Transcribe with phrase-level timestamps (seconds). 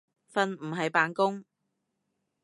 [0.33, 1.45] 瞓唔係扮工